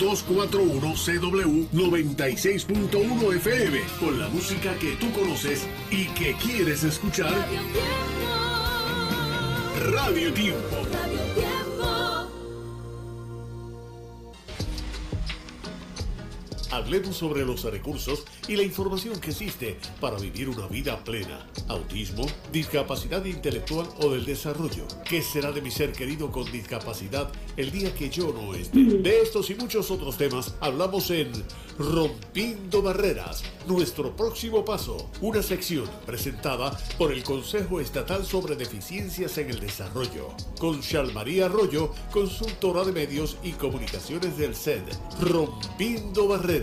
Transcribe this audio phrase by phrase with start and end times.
[0.00, 7.34] 241 CW 96.1 FM con la música que tú conoces y que quieres escuchar.
[9.92, 10.76] Radio Tiempo.
[16.72, 21.44] Hablemos sobre los recursos y la información que existe para vivir una vida plena.
[21.66, 24.86] Autismo, discapacidad intelectual o del desarrollo.
[25.04, 28.78] ¿Qué será de mi ser querido con discapacidad el día que yo no esté?
[28.78, 31.32] De estos y muchos otros temas hablamos en
[31.76, 35.10] Rompiendo Barreras, nuestro próximo paso.
[35.20, 40.28] Una sección presentada por el Consejo Estatal sobre Deficiencias en el Desarrollo.
[40.60, 40.80] Con
[41.14, 44.82] María Arroyo, consultora de medios y comunicaciones del SED.
[45.20, 46.59] Rompiendo Barreras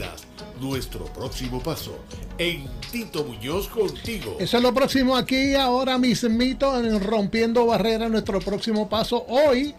[0.60, 2.00] nuestro próximo paso.
[2.38, 4.38] En Tito Muñoz contigo.
[4.40, 9.26] Eso es lo próximo aquí, ahora mismito, en Rompiendo Barreras, nuestro próximo paso.
[9.28, 9.76] Hoy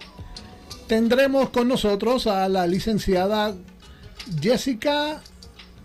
[0.87, 3.55] tendremos con nosotros a la licenciada
[4.41, 5.21] Jessica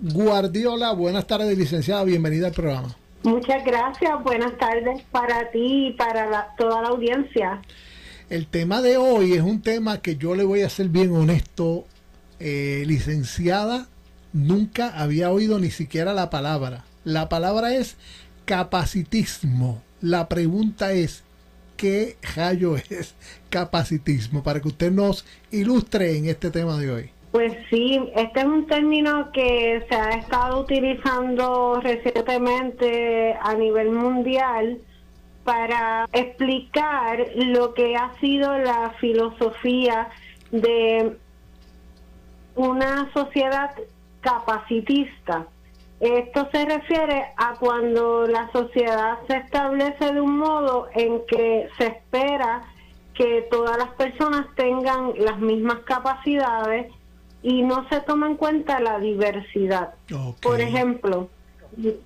[0.01, 0.93] Guardiola.
[0.93, 2.95] Buenas tardes, licenciada, bienvenida al programa.
[3.23, 7.61] Muchas gracias, buenas tardes para ti y para toda la audiencia.
[8.29, 11.85] El tema de hoy es un tema que yo le voy a ser bien honesto,
[12.39, 13.87] eh, licenciada
[14.33, 16.83] nunca había oído ni siquiera la palabra.
[17.03, 17.97] La palabra es
[18.45, 19.81] capacitismo.
[20.01, 21.23] La pregunta es,
[21.77, 23.15] ¿qué rayo es
[23.49, 24.43] capacitismo?
[24.43, 27.09] Para que usted nos ilustre en este tema de hoy.
[27.31, 34.77] Pues sí, este es un término que se ha estado utilizando recientemente a nivel mundial
[35.43, 40.09] para explicar lo que ha sido la filosofía
[40.51, 41.17] de
[42.55, 43.71] una sociedad
[44.23, 45.45] capacitista.
[45.99, 51.87] Esto se refiere a cuando la sociedad se establece de un modo en que se
[51.87, 52.63] espera
[53.13, 56.91] que todas las personas tengan las mismas capacidades
[57.41, 59.93] y no se toma en cuenta la diversidad.
[60.41, 61.29] Por ejemplo,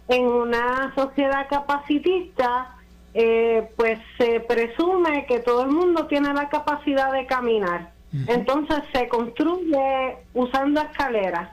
[0.07, 2.75] en una sociedad capacitista,
[3.13, 7.91] eh, pues se presume que todo el mundo tiene la capacidad de caminar.
[8.27, 11.49] Entonces se construye usando escaleras.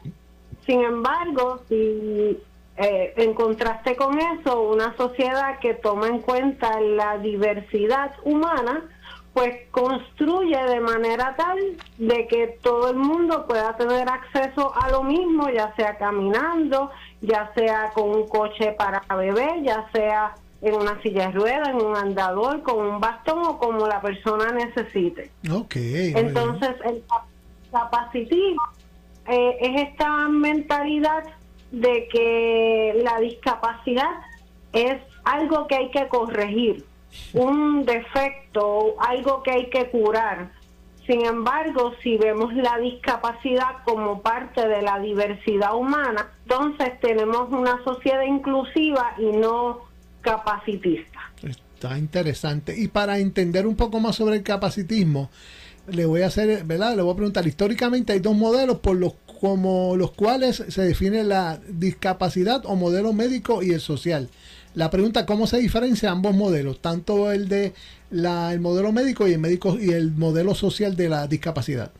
[0.66, 2.38] Sin embargo, si
[2.76, 8.82] eh, en contraste con eso, una sociedad que toma en cuenta la diversidad humana,
[9.32, 11.58] pues construye de manera tal
[11.98, 17.52] de que todo el mundo pueda tener acceso a lo mismo, ya sea caminando, ya
[17.54, 21.96] sea con un coche para beber, ya sea en una silla de ruedas, en un
[21.96, 25.31] andador, con un bastón o como la persona necesite.
[25.50, 27.02] Okay, Entonces, el
[27.70, 28.62] capacitismo
[29.28, 31.24] eh, es esta mentalidad
[31.70, 34.10] de que la discapacidad
[34.72, 36.84] es algo que hay que corregir,
[37.32, 40.50] un defecto, algo que hay que curar.
[41.06, 47.82] Sin embargo, si vemos la discapacidad como parte de la diversidad humana, entonces tenemos una
[47.84, 49.80] sociedad inclusiva y no
[50.22, 51.20] capacitista.
[51.42, 52.74] Está interesante.
[52.76, 55.30] Y para entender un poco más sobre el capacitismo,
[55.88, 56.96] le voy a hacer, ¿verdad?
[56.96, 61.22] Le voy a preguntar, históricamente hay dos modelos por los como los cuales se define
[61.22, 64.30] la discapacidad o modelo médico y el social.
[64.74, 67.74] La pregunta cómo se diferencia ambos modelos, tanto el de
[68.10, 71.92] la, el modelo médico y el médico y el modelo social de la discapacidad.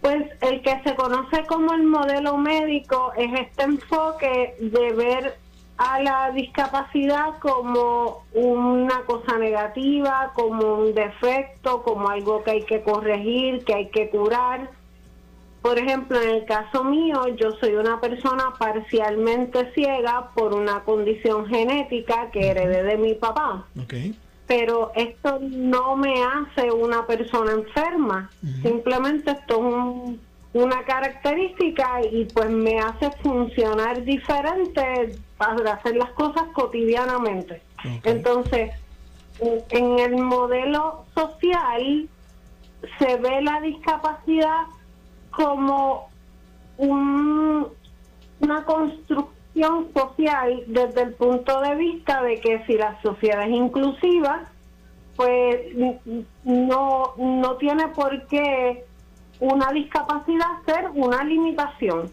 [0.00, 5.38] Pues el que se conoce como el modelo médico es este enfoque de ver
[5.76, 12.82] a la discapacidad como una cosa negativa, como un defecto, como algo que hay que
[12.82, 14.70] corregir, que hay que curar.
[15.62, 21.46] Por ejemplo, en el caso mío, yo soy una persona parcialmente ciega por una condición
[21.46, 23.64] genética que heredé de mi papá.
[24.46, 28.30] Pero esto no me hace una persona enferma,
[28.62, 29.56] simplemente esto
[30.52, 37.62] es una característica y pues me hace funcionar diferente para hacer las cosas cotidianamente.
[38.04, 38.72] Entonces,
[39.40, 42.08] en el modelo social
[42.98, 44.66] se ve la discapacidad
[45.30, 46.08] como
[46.78, 47.66] un,
[48.40, 54.44] una construcción social desde el punto de vista de que si la sociedad es inclusiva,
[55.16, 55.60] pues
[56.44, 58.84] no, no tiene por qué
[59.40, 62.10] una discapacidad ser una limitación.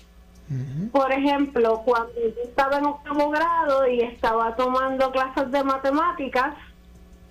[0.91, 6.55] Por ejemplo, cuando yo estaba en octavo grado y estaba tomando clases de matemáticas,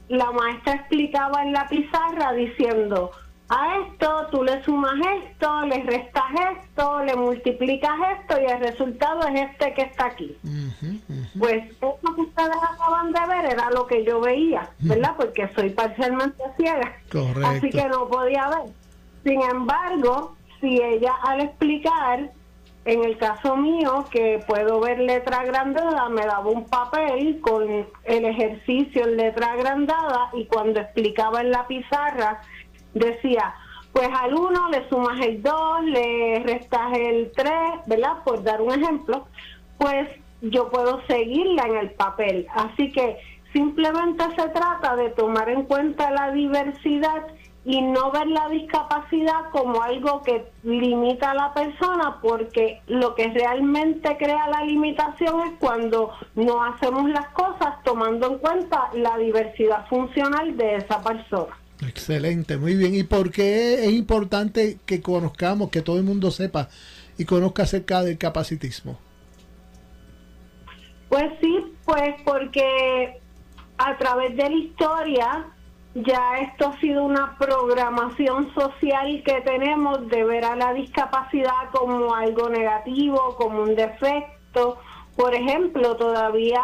[0.09, 3.11] la maestra explicaba en la pizarra diciendo,
[3.51, 4.95] a esto tú le sumas
[5.25, 10.37] esto, le restas esto, le multiplicas esto y el resultado es este que está aquí.
[11.39, 15.15] Pues eso que ustedes acaban de ver era lo que yo veía, ¿verdad?
[15.17, 16.97] Porque soy parcialmente ciega.
[17.45, 18.71] Así que no podía ver.
[19.25, 22.31] Sin embargo, si ella al explicar,
[22.85, 28.25] en el caso mío, que puedo ver letra agrandada, me daba un papel con el
[28.25, 32.41] ejercicio en letra agrandada y cuando explicaba en la pizarra
[32.95, 33.55] decía,
[33.93, 37.53] pues al 1 le sumas el 2, le restas el 3,
[37.87, 38.23] ¿verdad?
[38.25, 39.27] Por dar un ejemplo,
[39.79, 40.09] pues
[40.41, 42.47] yo puedo seguirla en el papel.
[42.55, 43.19] Así que
[43.53, 47.27] simplemente se trata de tomar en cuenta la diversidad
[47.65, 53.29] y no ver la discapacidad como algo que limita a la persona, porque lo que
[53.29, 59.87] realmente crea la limitación es cuando no hacemos las cosas tomando en cuenta la diversidad
[59.89, 61.55] funcional de esa persona.
[61.87, 62.95] Excelente, muy bien.
[62.95, 66.69] ¿Y por qué es importante que conozcamos, que todo el mundo sepa
[67.19, 68.99] y conozca acerca del capacitismo?
[71.09, 73.19] Pues sí, pues porque
[73.79, 75.47] a través de la historia
[75.95, 82.15] ya esto ha sido una programación social que tenemos de ver a la discapacidad como
[82.15, 84.79] algo negativo, como un defecto.
[85.17, 86.63] Por ejemplo, todavía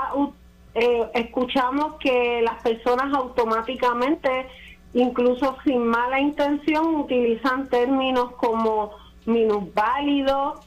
[0.75, 4.46] eh, escuchamos que las personas automáticamente,
[4.94, 8.93] incluso sin mala intención, utilizan términos como
[9.25, 10.61] minusválido,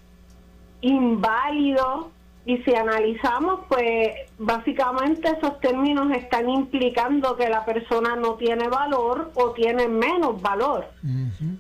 [0.82, 2.12] inválido,
[2.50, 4.10] y si analizamos, pues
[4.40, 10.88] básicamente esos términos están implicando que la persona no tiene valor o tiene menos valor.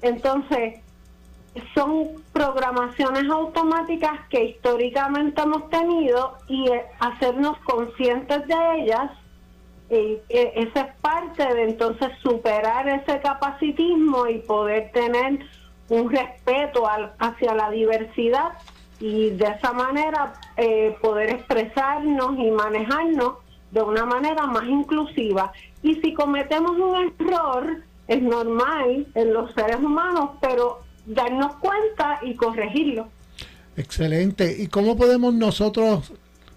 [0.01, 0.79] Entonces,
[1.75, 9.11] son programaciones automáticas que históricamente hemos tenido y eh, hacernos conscientes de ellas,
[9.91, 15.37] eh, eh, esa es parte de entonces superar ese capacitismo y poder tener
[15.89, 16.87] un respeto
[17.19, 18.53] hacia la diversidad
[18.99, 23.35] y de esa manera eh, poder expresarnos y manejarnos
[23.71, 25.51] de una manera más inclusiva.
[25.81, 32.35] Y si cometemos un error, es normal en los seres humanos, pero darnos cuenta y
[32.35, 33.07] corregirlo.
[33.77, 34.55] Excelente.
[34.57, 36.11] ¿Y cómo podemos nosotros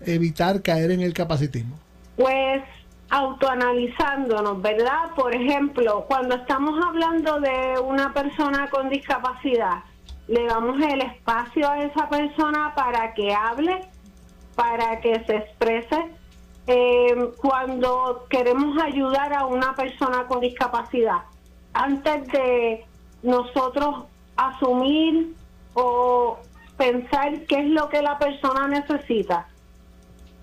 [0.04, 1.78] evitar caer en el capacitismo?
[2.16, 2.62] Pues
[3.10, 5.10] autoanalizándonos, ¿verdad?
[5.14, 9.84] Por ejemplo, cuando estamos hablando de una persona con discapacidad,
[10.28, 13.80] le damos el espacio a esa persona para que hable,
[14.54, 16.10] para que se exprese.
[16.66, 21.22] Eh, cuando queremos ayudar a una persona con discapacidad,
[21.74, 22.84] antes de
[23.22, 24.04] nosotros
[24.36, 25.34] asumir
[25.74, 26.38] o
[26.76, 29.48] pensar qué es lo que la persona necesita,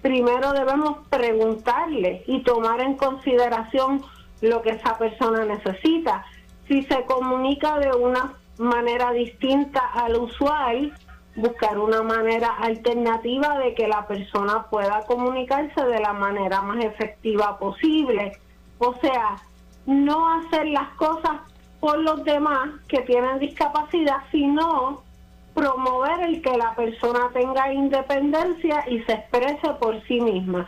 [0.01, 4.03] primero debemos preguntarle y tomar en consideración
[4.41, 6.25] lo que esa persona necesita.
[6.67, 10.93] Si se comunica de una manera distinta al usual,
[11.35, 17.57] buscar una manera alternativa de que la persona pueda comunicarse de la manera más efectiva
[17.57, 18.37] posible.
[18.77, 19.37] O sea,
[19.85, 21.39] no hacer las cosas
[21.79, 25.03] por los demás que tienen discapacidad, sino
[25.53, 30.67] promover el que la persona tenga independencia y se exprese por sí misma.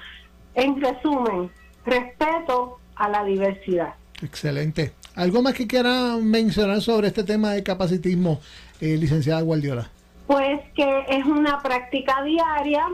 [0.56, 1.52] En resumen,
[1.86, 3.96] respeto a la diversidad.
[4.22, 4.94] Excelente.
[5.16, 8.40] ¿Algo más que quiera mencionar sobre este tema de capacitismo,
[8.80, 9.90] eh, licenciada Guardiola?
[10.28, 12.86] Pues que es una práctica diaria,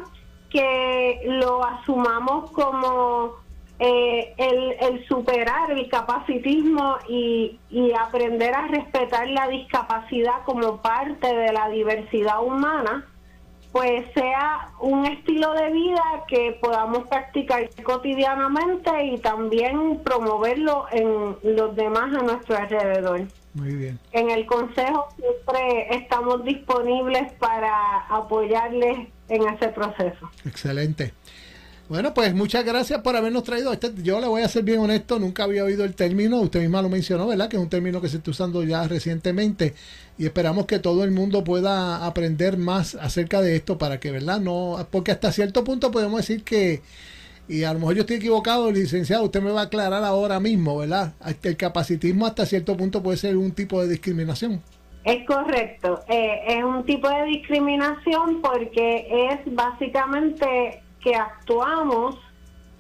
[0.49, 3.35] que lo asumamos como
[3.79, 11.53] eh, el, superar el capacitismo y, y aprender a respetar la discapacidad como parte de
[11.53, 13.05] la diversidad humana
[13.71, 21.75] pues sea un estilo de vida que podamos practicar cotidianamente y también promoverlo en los
[21.75, 23.27] demás a nuestro alrededor.
[23.53, 23.99] Muy bien.
[24.11, 30.29] En el Consejo siempre estamos disponibles para apoyarles en ese proceso.
[30.45, 31.13] Excelente.
[31.89, 33.91] Bueno, pues muchas gracias por habernos traído este.
[34.03, 36.89] Yo le voy a ser bien honesto, nunca había oído el término, usted misma lo
[36.89, 37.47] mencionó, ¿verdad?
[37.47, 39.73] Que es un término que se está usando ya recientemente
[40.17, 44.41] y esperamos que todo el mundo pueda aprender más acerca de esto para que, ¿verdad?
[44.41, 46.81] No, porque hasta cierto punto podemos decir que,
[47.47, 50.77] y a lo mejor yo estoy equivocado, licenciado, usted me va a aclarar ahora mismo,
[50.77, 51.13] ¿verdad?
[51.41, 54.61] El capacitismo hasta cierto punto puede ser un tipo de discriminación.
[55.05, 62.17] Es correcto, eh, es un tipo de discriminación porque es básicamente que actuamos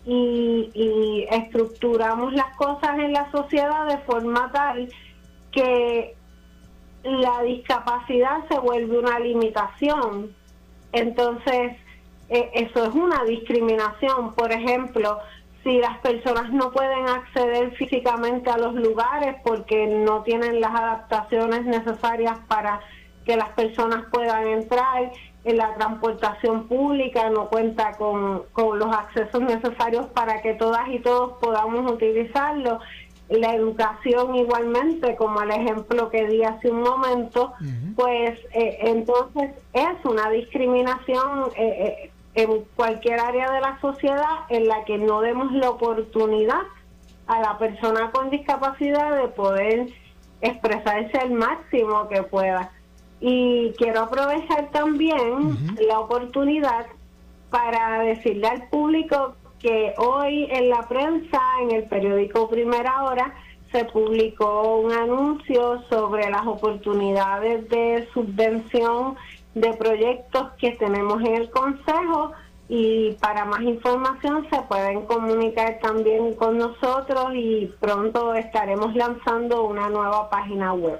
[0.05, 4.89] y, estructuramos las cosas en la sociedad de forma tal
[5.51, 6.15] que
[7.03, 10.33] la discapacidad se vuelve una limitación.
[10.93, 11.73] Entonces,
[12.29, 14.33] eh, eso es una discriminación.
[14.33, 15.19] Por ejemplo,
[15.63, 21.65] si las personas no pueden acceder físicamente a los lugares porque no tienen las adaptaciones
[21.65, 22.79] necesarias para
[23.25, 25.11] que las personas puedan entrar,
[25.47, 30.99] en la transportación pública no cuenta con, con los accesos necesarios para que todas y
[30.99, 32.79] todos podamos utilizarlo.
[33.29, 37.53] la educación igualmente, como el ejemplo que di hace un momento,
[37.95, 44.85] pues eh, entonces es una discriminación eh, en cualquier área de la sociedad en la
[44.85, 46.61] que no demos la oportunidad
[47.25, 49.87] a la persona con discapacidad de poder
[50.41, 52.71] expresarse al máximo que pueda.
[53.19, 56.85] Y quiero aprovechar también la oportunidad
[57.49, 63.33] para decirle al público que hoy en la prensa, en el periódico Primera Hora,
[63.71, 69.15] se publicó un anuncio sobre las oportunidades de subvención
[69.55, 72.31] de proyectos que tenemos en el Consejo
[72.69, 79.89] y para más información se pueden comunicar también con nosotros y pronto estaremos lanzando una
[79.89, 80.99] nueva página web.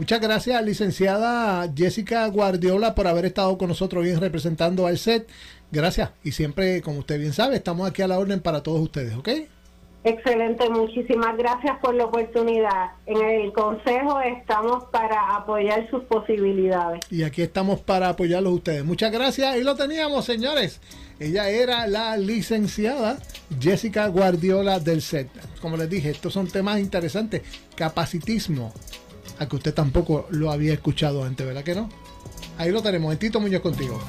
[0.00, 5.28] Muchas gracias, licenciada Jessica Guardiola, por haber estado con nosotros hoy representando al SET.
[5.70, 6.08] Gracias.
[6.24, 9.28] Y siempre, como usted bien sabe, estamos aquí a la orden para todos ustedes, ¿ok?
[10.02, 12.92] Excelente, muchísimas gracias por la oportunidad.
[13.04, 17.00] En el Consejo estamos para apoyar sus posibilidades.
[17.10, 18.82] Y aquí estamos para apoyarlos ustedes.
[18.82, 19.58] Muchas gracias.
[19.58, 20.80] Y lo teníamos, señores.
[21.18, 23.18] Ella era la licenciada
[23.60, 25.28] Jessica Guardiola del SET.
[25.60, 27.42] Como les dije, estos son temas interesantes.
[27.74, 28.72] Capacitismo,
[29.40, 31.88] a que usted tampoco lo había escuchado antes, ¿verdad que no?
[32.58, 33.12] Ahí lo tenemos.
[33.12, 34.00] En Tito Muñoz contigo.